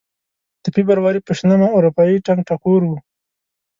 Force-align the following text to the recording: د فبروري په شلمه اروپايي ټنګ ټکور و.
د 0.63 0.65
فبروري 0.75 1.19
په 1.23 1.31
شلمه 1.39 1.67
اروپايي 1.77 2.17
ټنګ 2.25 2.39
ټکور 2.49 2.81
و. 2.85 2.89